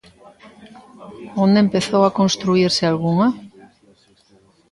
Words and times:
¿Onde 1.43 1.59
empezou 1.65 2.01
a 2.05 2.15
construírse 2.19 2.83
algunha? 2.85 3.27